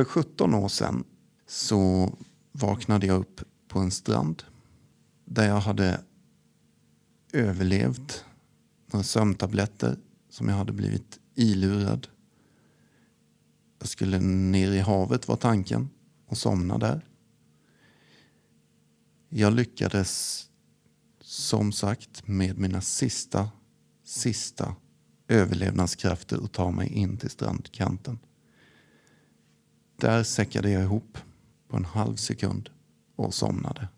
[0.00, 1.04] För 17 år sedan
[1.46, 2.12] så
[2.52, 4.42] vaknade jag upp på en strand
[5.24, 6.00] där jag hade
[7.32, 8.24] överlevt
[8.92, 9.98] några sömntabletter
[10.30, 12.08] som jag hade blivit ilurad.
[13.78, 15.88] Jag skulle ner i havet var tanken
[16.26, 17.06] och somna där.
[19.28, 20.44] Jag lyckades
[21.20, 23.50] som sagt med mina sista,
[24.04, 24.76] sista
[25.28, 28.18] överlevnadskrafter att ta mig in till strandkanten.
[30.00, 31.18] Där säckade jag ihop
[31.68, 32.70] på en halv sekund
[33.16, 33.88] och somnade.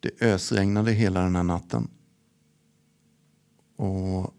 [0.00, 1.88] Det ösregnade hela den här natten.
[3.76, 4.34] Och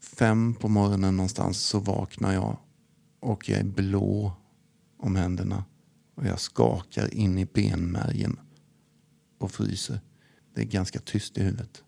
[0.00, 2.56] fem på morgonen någonstans så vaknar jag
[3.20, 4.32] och jag är blå
[4.98, 5.64] om händerna
[6.14, 8.40] och jag skakar in i benmärgen
[9.38, 10.00] och fryser.
[10.54, 11.84] Det är ganska tyst i huvudet.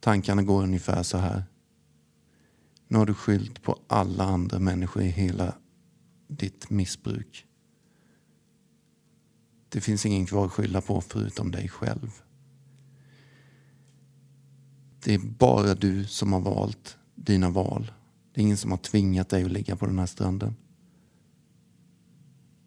[0.00, 1.44] Tankarna går ungefär så här.
[2.88, 5.54] Nu har du skyllt på alla andra människor i hela
[6.30, 7.46] ditt missbruk.
[9.68, 12.10] Det finns ingen kvar att skylla på förutom dig själv.
[15.04, 17.92] Det är bara du som har valt dina val.
[18.32, 20.56] Det är ingen som har tvingat dig att ligga på den här stranden.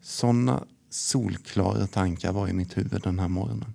[0.00, 3.72] Sådana solklara tankar var i mitt huvud den här morgonen.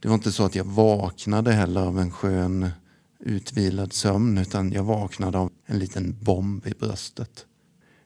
[0.00, 2.70] Det var inte så att jag vaknade heller av en skön
[3.18, 7.46] utvilad sömn utan jag vaknade av en liten bomb i bröstet.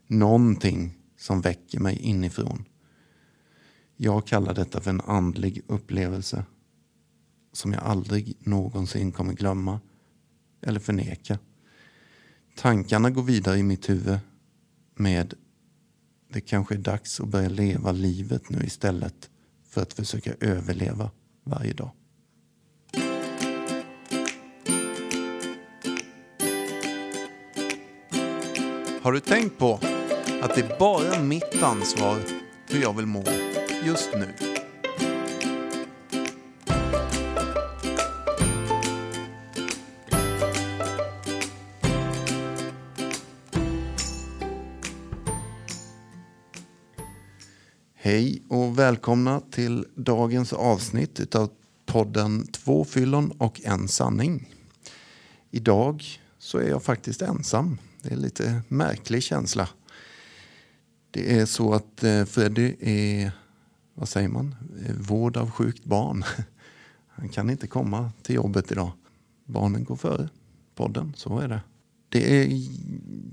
[0.06, 2.64] Någonting som väcker mig inifrån.
[3.96, 6.44] Jag kallar detta för en andlig upplevelse
[7.52, 9.80] som jag aldrig någonsin kommer glömma
[10.62, 11.38] eller förneka.
[12.56, 14.18] Tankarna går vidare i mitt huvud
[14.94, 15.34] med
[16.28, 19.30] det kanske är dags att börja leva livet nu istället
[19.68, 21.10] för att försöka överleva
[21.44, 21.90] varje dag.
[29.02, 29.95] Har du tänkt på
[30.42, 32.18] att det är bara mitt ansvar
[32.68, 33.24] hur jag vill må
[33.84, 34.34] just nu?
[47.94, 51.50] Hej och välkomna till dagens avsnitt av
[51.86, 54.52] podden Två fyllon och en sanning.
[55.50, 56.04] Idag
[56.38, 57.78] så är jag faktiskt ensam.
[58.02, 59.68] Det är en lite märklig känsla.
[61.16, 63.32] Det är så att eh, Freddy är,
[63.94, 64.54] vad säger man,
[64.86, 66.24] eh, vård av sjukt barn.
[67.08, 68.90] Han kan inte komma till jobbet idag.
[69.44, 70.28] Barnen går före
[70.74, 71.60] podden, så är det.
[72.08, 72.62] Det är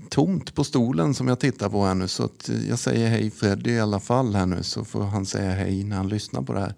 [0.08, 3.30] tomt på stolen som jag tittar på här nu så att eh, jag säger hej
[3.30, 6.52] Freddy i alla fall här nu så får han säga hej när han lyssnar på
[6.52, 6.74] det här.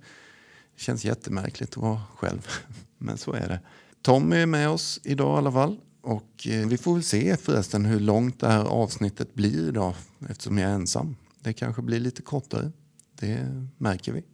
[0.76, 2.46] Det känns jättemärkligt att vara själv,
[2.98, 3.60] men så är det.
[4.02, 7.84] Tommy är med oss idag i alla fall och eh, vi får väl se förresten
[7.84, 9.94] hur långt det här avsnittet blir idag
[10.28, 11.16] eftersom jag är ensam.
[11.40, 12.72] Det kanske blir lite kortare,
[13.14, 14.24] det märker vi.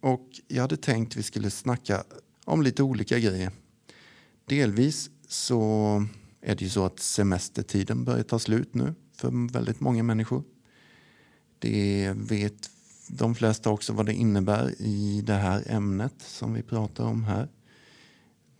[0.00, 2.04] Och jag hade tänkt vi skulle snacka
[2.44, 3.50] om lite olika grejer.
[4.46, 6.06] Delvis så
[6.40, 10.44] är det ju så att semestertiden börjar ta slut nu för väldigt många människor.
[11.58, 12.70] Det vet
[13.08, 17.48] de flesta också vad det innebär i det här ämnet som vi pratar om här.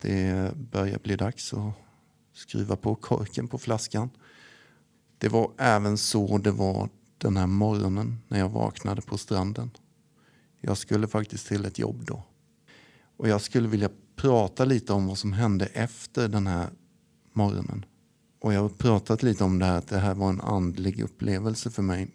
[0.00, 1.85] Det börjar bli dags att
[2.36, 4.10] skruva på korken på flaskan.
[5.18, 6.88] Det var även så det var
[7.18, 9.70] den här morgonen när jag vaknade på stranden.
[10.60, 12.22] Jag skulle faktiskt till ett jobb då.
[13.16, 16.70] Och jag skulle vilja prata lite om vad som hände efter den här
[17.32, 17.84] morgonen.
[18.38, 21.70] Och jag har pratat lite om det här att det här var en andlig upplevelse
[21.70, 22.08] för mig.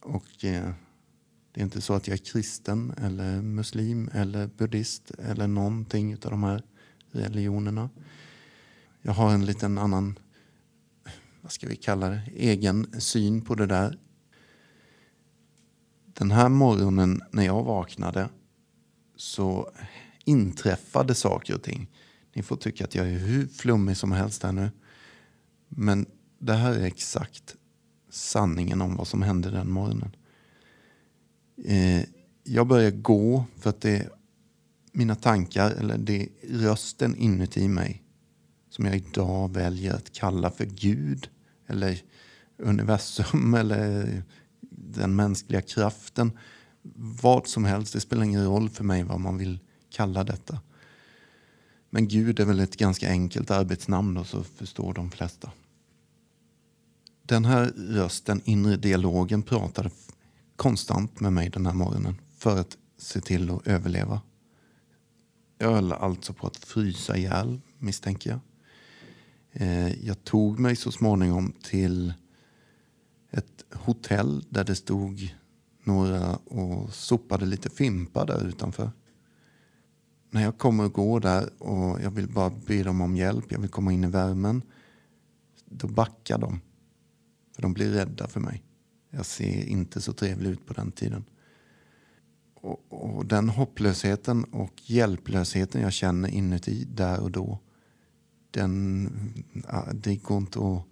[0.00, 0.70] Och eh,
[1.52, 6.30] det är inte så att jag är kristen eller muslim eller buddhist eller någonting av
[6.30, 6.62] de här
[7.10, 7.90] religionerna.
[9.06, 10.18] Jag har en liten annan,
[11.40, 13.98] vad ska vi kalla det, egen syn på det där.
[16.06, 18.28] Den här morgonen när jag vaknade
[19.16, 19.70] så
[20.24, 21.90] inträffade saker och ting.
[22.32, 24.70] Ni får tycka att jag är hur flummig som helst här nu.
[25.68, 26.06] Men
[26.38, 27.56] det här är exakt
[28.10, 30.16] sanningen om vad som hände den morgonen.
[31.64, 32.02] Eh,
[32.44, 34.10] jag börjar gå för att det är
[34.92, 38.03] mina tankar, eller det är rösten inuti mig
[38.74, 41.28] som jag idag väljer att kalla för Gud
[41.66, 42.02] eller
[42.58, 44.22] universum eller
[44.70, 46.38] den mänskliga kraften.
[47.22, 49.58] Vad som helst, det spelar ingen roll för mig vad man vill
[49.90, 50.60] kalla detta.
[51.90, 55.50] Men Gud är väl ett ganska enkelt arbetsnamn och så förstår de flesta.
[57.22, 59.90] Den här rösten, inre dialogen, pratade
[60.56, 64.20] konstant med mig den här morgonen för att se till att överleva.
[65.58, 68.40] Jag höll alltså på att frysa ihjäl, misstänker jag.
[69.56, 72.14] Eh, jag tog mig så småningom till
[73.30, 75.34] ett hotell där det stod
[75.84, 78.90] några och sopade lite fimpar där utanför.
[80.30, 83.60] När jag kommer och går där och jag vill bara be dem om hjälp, jag
[83.60, 84.62] vill komma in i värmen,
[85.64, 86.60] då backar de.
[87.54, 88.62] För de blir rädda för mig.
[89.10, 91.24] Jag ser inte så trevlig ut på den tiden.
[92.54, 97.58] Och, och den hopplösheten och hjälplösheten jag känner inuti där och då,
[98.54, 99.44] den,
[99.94, 100.82] det går inte att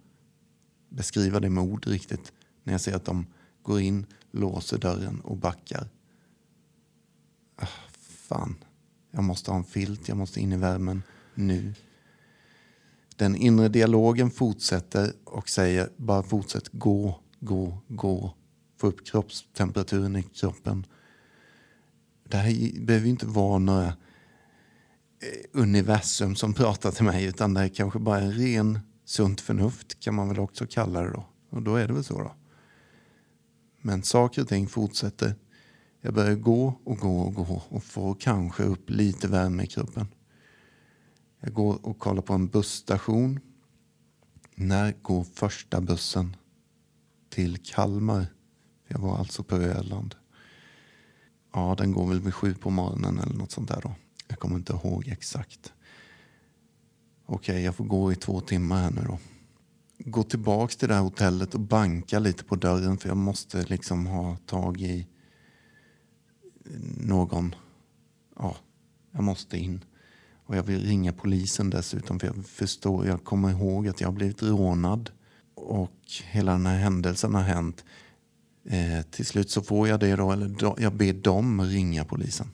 [0.89, 2.33] beskriva det med ord riktigt.
[2.63, 3.25] När jag ser att de
[3.61, 5.87] går in, låser dörren och backar.
[7.55, 7.67] Ah,
[7.99, 8.55] fan,
[9.11, 11.73] jag måste ha en filt, jag måste in i värmen nu.
[13.15, 18.33] Den inre dialogen fortsätter och säger bara fortsätt gå, gå, gå.
[18.77, 20.85] Få upp kroppstemperaturen i kroppen.
[22.23, 23.93] Det här behöver inte vara några
[25.23, 29.99] Eh, universum som pratar till mig utan det är kanske bara är ren sunt förnuft
[29.99, 31.25] kan man väl också kalla det då.
[31.49, 32.35] Och då är det väl så då.
[33.81, 35.35] Men saker och ting fortsätter.
[36.01, 40.07] Jag börjar gå och gå och gå och får kanske upp lite värme i kroppen.
[41.39, 43.39] Jag går och kollar på en busstation.
[44.55, 46.35] När går första bussen
[47.29, 48.25] till Kalmar?
[48.87, 50.15] Jag var alltså på Öland.
[51.53, 53.95] Ja, den går väl vid sju på morgonen eller något sånt där då.
[54.33, 55.73] Jag kommer inte ihåg exakt.
[57.25, 59.19] Okej, jag får gå i två timmar här nu då.
[59.97, 64.07] Gå tillbaks till det här hotellet och banka lite på dörren för jag måste liksom
[64.07, 65.07] ha tag i
[66.97, 67.55] någon.
[68.35, 68.55] Ja,
[69.11, 69.83] jag måste in.
[70.45, 74.13] Och jag vill ringa polisen dessutom för jag förstår, jag kommer ihåg att jag har
[74.13, 75.09] blivit rånad.
[75.55, 77.85] Och hela den här händelsen har hänt.
[78.65, 82.47] Eh, till slut så får jag det då, eller då, jag ber dem ringa polisen.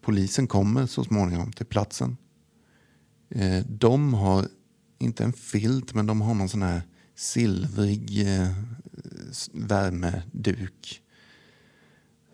[0.00, 2.16] Polisen kommer så småningom till platsen.
[3.28, 4.48] Eh, de har
[4.98, 6.82] inte en filt, men de har någon sån här
[7.14, 8.52] silvrig eh,
[9.52, 11.02] värmeduk.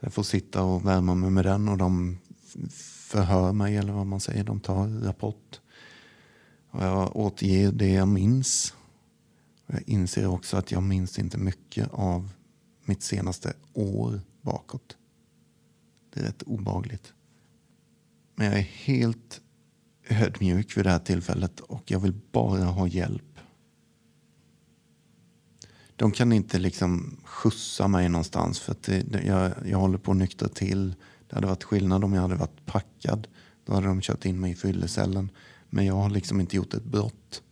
[0.01, 2.19] Jag får sitta och värma mig med den och de
[3.07, 4.45] förhör mig, eller vad man säger.
[4.45, 5.61] De tar rapport.
[6.71, 8.75] Och jag återger det jag minns.
[9.67, 12.29] Och jag inser också att jag minns inte mycket av
[12.85, 14.97] mitt senaste år bakåt.
[16.15, 17.13] Det är rätt obagligt.
[18.37, 19.41] Men jag är helt
[20.09, 23.39] ödmjuk vid det här tillfället och jag vill bara ha hjälp.
[25.97, 30.17] De kan inte liksom skjutsa mig någonstans för att det, jag, jag håller på att
[30.17, 30.95] nyktra till.
[31.29, 33.29] Det hade varit skillnad om jag hade varit packad.
[33.65, 35.31] Då hade de kört in mig i fyllecellen.
[35.71, 37.43] Men jag har liksom inte gjort ett brott.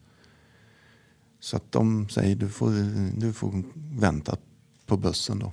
[1.41, 2.71] Så att de säger du får,
[3.21, 3.65] du får
[4.01, 4.37] vänta
[4.87, 5.53] på bussen då.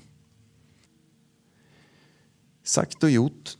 [2.63, 3.57] Sagt och gjort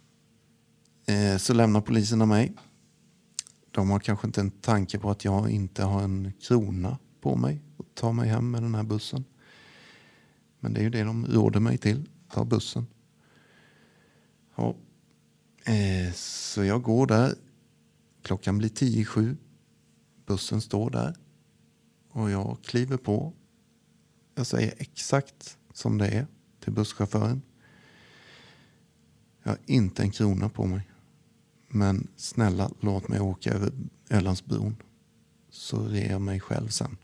[1.06, 2.54] eh, så lämnar poliserna mig.
[3.72, 7.62] De har kanske inte en tanke på att jag inte har en krona på mig
[7.78, 9.26] och ta mig hem med den här bussen.
[10.60, 12.88] Men det är ju det de råder mig till, ta bussen.
[14.56, 14.76] Ja.
[15.66, 17.36] Eh, så jag går där.
[18.22, 19.38] Klockan blir tio i sju.
[20.26, 21.16] Bussen står där.
[22.10, 23.34] Och jag kliver på.
[24.36, 26.28] Jag säger exakt som det är
[26.60, 27.42] till busschauffören.
[29.44, 30.91] Jag har inte en krona på mig.
[31.74, 33.72] Men snälla, låt mig åka över
[34.10, 34.76] Ölandsbron.
[35.50, 36.98] Så ger jag mig själv sen.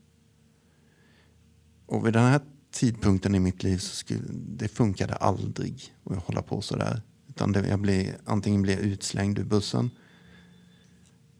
[1.86, 2.42] Och vid den här
[2.72, 7.02] tidpunkten i mitt liv så skulle, det funkade aldrig att hålla på sådär.
[7.28, 9.90] Utan det, jag blev, antingen blir jag utslängd ur bussen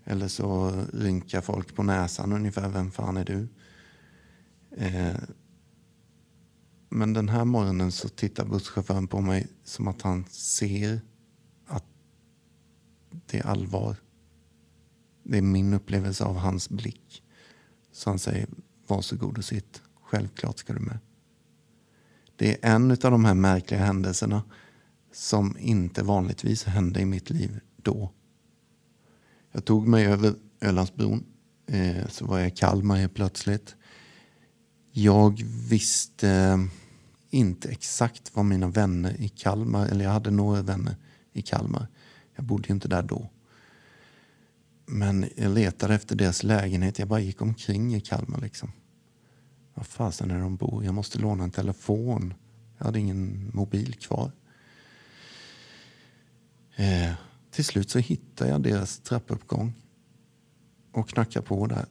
[0.10, 2.70] eller så rynkar folk på näsan ungefär.
[2.70, 3.48] Vem fan är du?
[4.78, 5.16] Eh,
[6.90, 11.02] men den här morgonen så tittar busschauffören på mig som att han ser
[13.26, 13.96] det är allvar.
[15.24, 17.24] Det är min upplevelse av hans blick.
[17.92, 18.48] Så han säger
[18.88, 19.82] varsågod och sitt.
[20.02, 21.00] Självklart ska du med.
[22.36, 24.44] Det är en av de här märkliga händelserna
[25.14, 28.12] som inte vanligtvis hände i mitt liv då.
[29.52, 31.24] Jag tog mig över Ölandsbron.
[31.68, 33.76] Eh, så var jag i Kalmar helt plötsligt.
[34.92, 36.60] Jag visste
[37.30, 40.96] inte exakt vad mina vänner i Kalmar, eller jag hade några vänner
[41.34, 41.88] i Kalmar.
[42.38, 43.30] Jag bodde ju inte där då.
[44.86, 47.00] Men jag letade efter deras lägenhet.
[47.00, 48.72] Jag bara gick omkring i Kalmar liksom.
[49.74, 50.86] Vad fasen är de bor?
[50.86, 52.34] Jag måste låna en telefon.
[52.78, 54.32] Jag hade ingen mobil kvar.
[56.76, 57.14] Eh,
[57.52, 59.74] till slut så hittade jag deras trappuppgång
[60.92, 61.86] och knackade på där.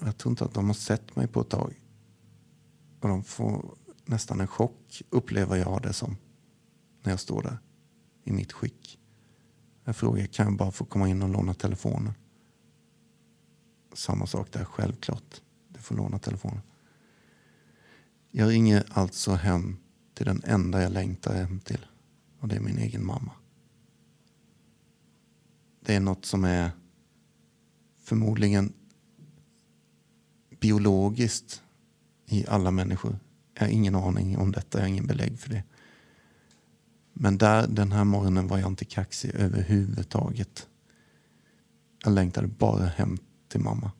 [0.00, 1.80] Jag tror inte att de har sett mig på ett tag.
[3.00, 6.16] Och de får nästan en chock, upplever jag det som,
[7.02, 7.58] när jag står där
[8.24, 8.98] i mitt skick.
[9.84, 12.14] Jag frågar, kan jag bara få komma in och låna telefonen?
[13.92, 15.42] Samma sak där, självklart.
[15.68, 16.60] Du får låna telefonen.
[18.30, 19.76] Jag ringer alltså hem
[20.14, 21.86] till den enda jag längtar hem till.
[22.38, 23.32] Och det är min egen mamma.
[25.80, 26.70] Det är något som är
[27.98, 28.72] förmodligen
[30.60, 31.62] biologiskt
[32.26, 33.18] i alla människor.
[33.54, 35.62] Jag har ingen aning om detta, jag har ingen belägg för det.
[37.12, 40.68] Men där, den här morgonen var jag inte kaxig överhuvudtaget.
[42.04, 43.90] Jag längtade bara hem till mamma.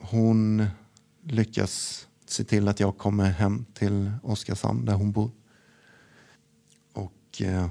[0.00, 0.66] Hon
[1.22, 5.30] lyckas se till att jag kommer hem till Oskarshamn där hon bor.
[6.92, 7.70] Och eh,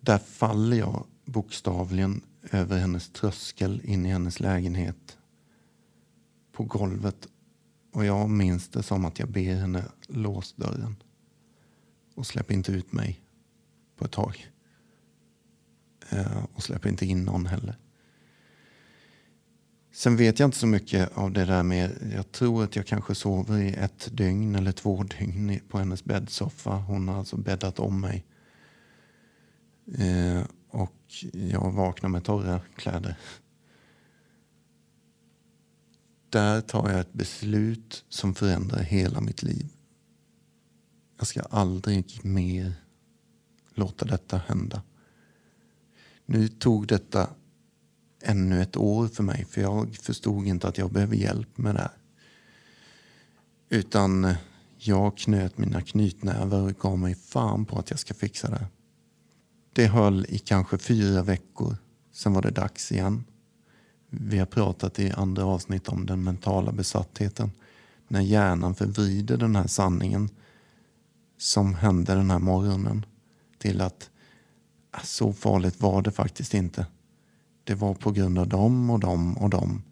[0.00, 5.18] där faller jag bokstavligen över hennes tröskel in i hennes lägenhet
[6.52, 7.28] på golvet.
[7.92, 10.96] Och jag minns det som att jag ber henne lås dörren
[12.14, 13.20] och släpp inte ut mig
[13.96, 14.46] på ett tag.
[16.10, 17.78] Eh, och släpp inte in någon heller.
[19.92, 23.14] Sen vet jag inte så mycket av det där med, jag tror att jag kanske
[23.14, 26.70] sover i ett dygn eller två dygn på hennes bäddsoffa.
[26.70, 28.24] Hon har alltså bäddat om mig.
[29.98, 33.16] Eh, och jag vaknar med torra kläder.
[36.28, 39.68] Där tar jag ett beslut som förändrar hela mitt liv.
[41.22, 42.72] Jag ska aldrig mer
[43.74, 44.82] låta detta hända.
[46.26, 47.30] Nu tog detta
[48.22, 51.80] ännu ett år för mig för jag förstod inte att jag behöver hjälp med det
[51.80, 51.96] här.
[53.68, 54.36] Utan eh,
[54.76, 58.66] jag knöt mina knytnävar och gav mig fan på att jag ska fixa det.
[59.72, 61.76] Det höll i kanske fyra veckor.
[62.12, 63.24] Sen var det dags igen.
[64.08, 67.50] Vi har pratat i andra avsnitt om den mentala besattheten.
[68.08, 70.28] När hjärnan förvrider den här sanningen
[71.42, 73.06] som hände den här morgonen
[73.58, 74.10] till att
[74.90, 76.86] ah, så farligt var det faktiskt inte.
[77.64, 79.82] Det var på grund av dem och dem och dem.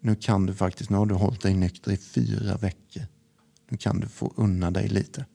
[0.00, 3.02] Nu kan du faktiskt, nu har du hållit dig nykter i fyra veckor.
[3.68, 5.26] Nu kan du få unna dig lite.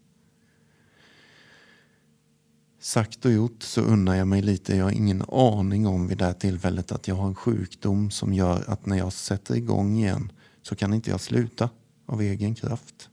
[2.79, 4.75] Sagt och gjort så unnar jag mig lite.
[4.75, 8.33] Jag har ingen aning om vid det här tillfället att jag har en sjukdom som
[8.33, 11.69] gör att när jag sätter igång igen så kan inte jag sluta
[12.05, 13.09] av egen kraft.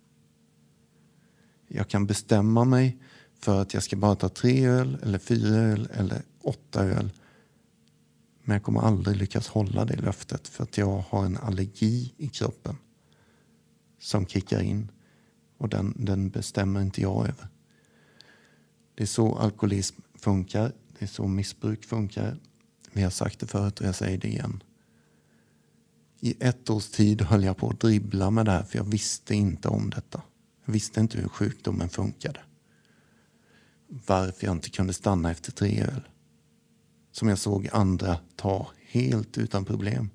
[1.69, 2.99] Jag kan bestämma mig
[3.39, 7.11] för att jag ska bara ta tre öl, eller fyra öl eller åtta öl.
[8.43, 12.29] Men jag kommer aldrig lyckas hålla det löftet för att jag har en allergi i
[12.29, 12.77] kroppen
[13.99, 14.91] som kickar in
[15.59, 17.49] och den, den bestämmer inte jag över.
[18.95, 20.73] Det är så alkoholism funkar.
[20.99, 22.37] Det är så missbruk funkar.
[22.93, 24.63] Vi har sagt det förut och jag säger det igen.
[26.21, 29.35] I ett års tid höll jag på att dribbla med det här för jag visste
[29.35, 30.23] inte om detta.
[30.67, 32.41] Jag visste inte hur sjukdomen funkade.
[33.89, 36.09] Varför jag inte kunde stanna efter tre öl.
[37.13, 40.11] Som jag såg andra ta helt utan problem.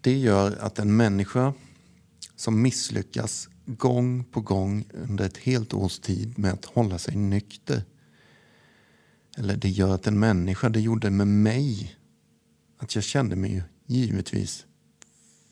[0.00, 1.54] Det gör att en människa
[2.36, 7.84] som misslyckas gång på gång under ett helt års tid med att hålla sig nykter.
[9.36, 11.96] Eller det gör att en människa, det gjorde med mig,
[12.78, 14.66] att jag kände mig givetvis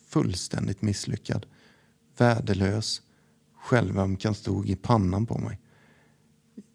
[0.08, 1.46] fullständigt misslyckad,
[2.16, 3.02] värdelös,
[3.62, 5.60] självömkan stod i pannan på mig.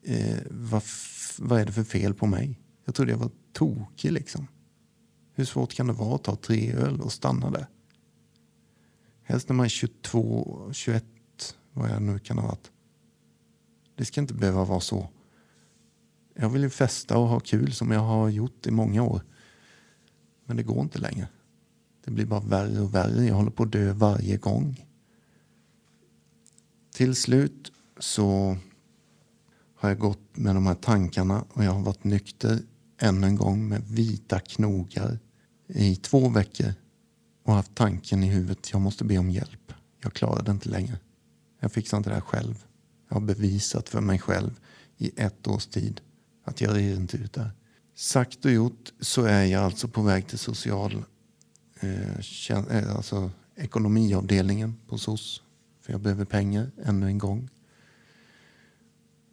[0.03, 0.83] Eh, vad,
[1.39, 2.59] vad är det för fel på mig?
[2.85, 4.47] Jag trodde jag var tokig liksom.
[5.33, 7.67] Hur svårt kan det vara att ta tre öl och stanna där?
[9.23, 11.05] Helst när man är 22, 21,
[11.73, 12.71] vad jag nu kan ha varit.
[13.95, 15.09] Det ska inte behöva vara så.
[16.35, 19.21] Jag vill ju festa och ha kul som jag har gjort i många år.
[20.45, 21.27] Men det går inte längre.
[22.05, 23.25] Det blir bara värre och värre.
[23.25, 24.86] Jag håller på att dö varje gång.
[26.97, 28.57] Till slut så
[29.75, 32.59] har jag gått med de här tankarna och jag har varit nykter
[33.01, 35.19] än en gång med vita knogar
[35.67, 36.73] i två veckor
[37.43, 39.73] och haft tanken i huvudet jag måste be om hjälp.
[40.03, 40.99] Jag klarar det inte längre.
[41.59, 42.65] Jag fixar inte det här själv.
[43.09, 44.59] Jag har bevisat för mig själv
[44.97, 46.01] i ett års tid
[46.43, 47.51] att jag rer inte ut där.
[47.95, 51.03] Sagt och gjort så är jag alltså på väg till social
[51.79, 52.17] eh,
[52.49, 55.41] eh alltså ekonomiavdelningen på SOS.
[55.87, 57.49] För jag behöver pengar ännu en gång.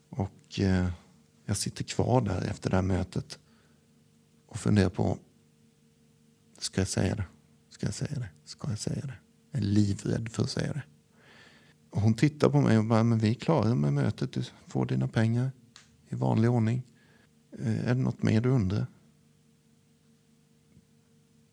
[0.09, 0.89] Och eh,
[1.45, 3.39] jag sitter kvar där efter det här mötet
[4.47, 5.19] och funderar på,
[6.59, 7.25] ska jag säga det?
[7.71, 8.29] Ska jag säga det?
[8.45, 9.15] Ska jag säga det?
[9.51, 10.83] Jag är livrädd för att säga det.
[11.91, 14.33] Och hon tittar på mig och bara, men vi är klara med mötet.
[14.33, 15.53] Du får dina pengar
[16.09, 16.83] i vanlig ordning.
[17.59, 18.87] Eh, är det något mer du undrar?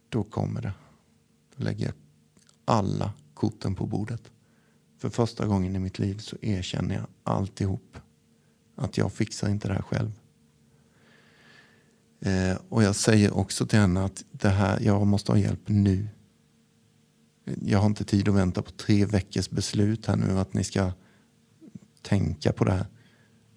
[0.09, 0.73] Då kommer det.
[1.55, 1.95] Då lägger jag
[2.65, 4.31] alla korten på bordet.
[5.01, 7.97] För första gången i mitt liv så erkänner jag alltihop.
[8.75, 10.11] Att jag fixar inte det här själv.
[12.19, 16.07] Eh, och jag säger också till henne att det här, jag måste ha hjälp nu.
[17.61, 20.91] Jag har inte tid att vänta på tre veckors beslut här nu att ni ska
[22.01, 22.85] tänka på det här.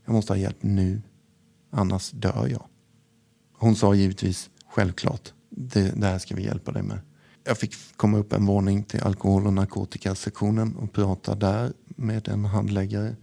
[0.05, 1.03] Jag måste ha hjälp nu,
[1.71, 2.67] annars dör jag.
[3.53, 6.99] Hon sa givetvis självklart, det, det här ska vi hjälpa dig med.
[7.45, 12.45] Jag fick komma upp en våning till alkohol och narkotikasektionen och prata där med en
[12.45, 13.17] handläggare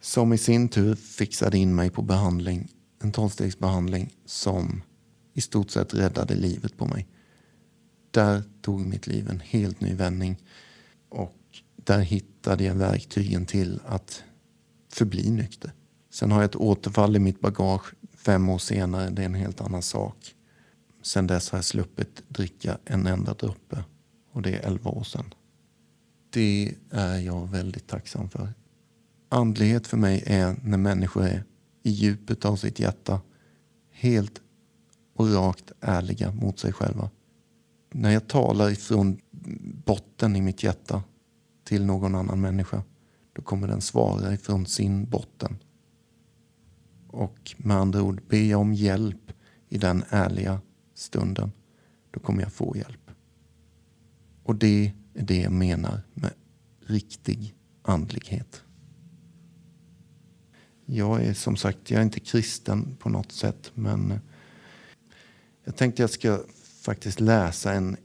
[0.00, 2.68] som i sin tur fixade in mig på behandling,
[3.02, 4.82] en tolvstegsbehandling som
[5.32, 7.08] i stort sett räddade livet på mig.
[8.10, 10.36] Där tog mitt liv en helt ny vändning
[11.08, 11.36] och
[11.76, 14.22] där hittade jag verktygen till att
[14.88, 15.72] förbli nykter.
[16.10, 19.60] Sen har jag ett återfall i mitt bagage fem år senare, det är en helt
[19.60, 20.34] annan sak.
[21.02, 23.84] Sen dess har jag sluppit dricka en enda droppe
[24.32, 25.34] och det är elva år sedan.
[26.30, 28.52] Det är jag väldigt tacksam för.
[29.28, 31.44] Andlighet för mig är när människor är
[31.82, 33.20] i djupet av sitt hjärta
[33.90, 34.40] helt
[35.14, 37.10] och rakt ärliga mot sig själva.
[37.90, 39.20] När jag talar ifrån
[39.84, 41.02] botten i mitt hjärta
[41.64, 42.82] till någon annan människa
[43.32, 45.58] då kommer den svara ifrån sin botten.
[47.08, 49.32] Och med andra ord, be jag om hjälp
[49.68, 50.60] i den ärliga
[50.94, 51.52] stunden,
[52.10, 53.10] då kommer jag få hjälp.
[54.42, 56.30] Och det är det jag menar med
[56.80, 58.62] riktig andlighet.
[60.86, 64.20] Jag är som sagt, jag är inte kristen på något sätt, men
[65.64, 66.40] jag tänkte jag ska
[66.82, 67.96] faktiskt läsa en,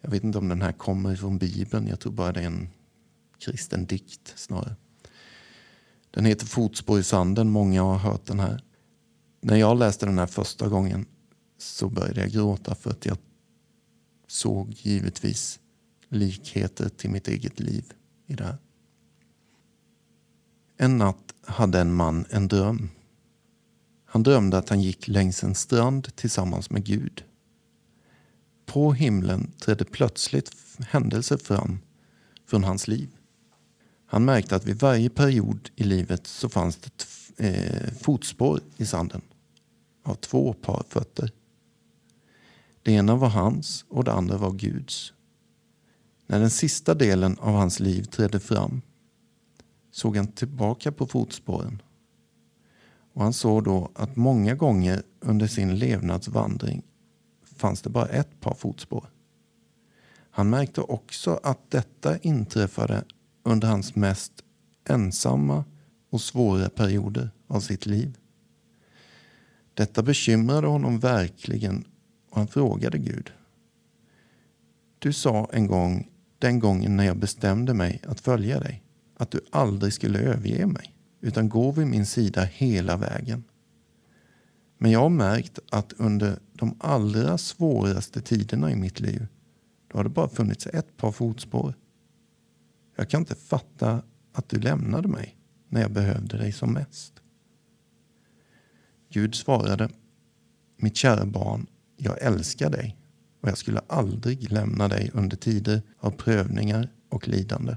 [0.00, 2.68] jag vet inte om den här kommer från Bibeln, jag tror bara det är en
[3.38, 4.76] kristen dikt snarare.
[6.10, 8.62] Den heter Fotspår i sanden, många har hört den här.
[9.40, 11.06] När jag läste den här första gången
[11.62, 13.18] så började jag gråta för att jag
[14.26, 15.60] såg givetvis
[16.08, 17.84] likheter till mitt eget liv
[18.26, 18.56] i det här.
[20.76, 22.90] En natt hade en man en dröm.
[24.04, 27.24] Han drömde att han gick längs en strand tillsammans med Gud.
[28.66, 31.78] På himlen trädde plötsligt händelser fram
[32.46, 33.08] från hans liv.
[34.06, 39.22] Han märkte att vid varje period i livet så fanns det eh, fotspår i sanden
[40.02, 41.30] av två par fötter.
[42.82, 45.12] Det ena var hans och det andra var Guds.
[46.26, 48.82] När den sista delen av hans liv trädde fram
[49.90, 51.82] såg han tillbaka på fotspåren.
[53.12, 56.82] Och han såg då att många gånger under sin levnadsvandring
[57.56, 59.06] fanns det bara ett par fotspår.
[60.30, 63.04] Han märkte också att detta inträffade
[63.42, 64.32] under hans mest
[64.88, 65.64] ensamma
[66.10, 68.18] och svåra perioder av sitt liv.
[69.74, 71.84] Detta bekymrade honom verkligen
[72.32, 73.32] och han frågade Gud.
[74.98, 78.82] Du sa en gång, den gången när jag bestämde mig att följa dig,
[79.16, 83.44] att du aldrig skulle överge mig utan gå vid min sida hela vägen.
[84.78, 89.26] Men jag har märkt att under de allra svåraste tiderna i mitt liv
[89.88, 91.74] då har det bara funnits ett par fotspår.
[92.96, 95.36] Jag kan inte fatta att du lämnade mig
[95.68, 97.12] när jag behövde dig som mest.
[99.08, 99.88] Gud svarade,
[100.76, 101.66] mitt kära barn,
[102.02, 102.96] jag älskar dig
[103.40, 107.76] och jag skulle aldrig lämna dig under tider av prövningar och lidande.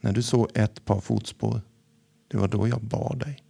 [0.00, 1.60] När du såg ett par fotspår,
[2.28, 3.44] det var då jag bad dig.